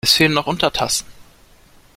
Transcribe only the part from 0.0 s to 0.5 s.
Es fehlen noch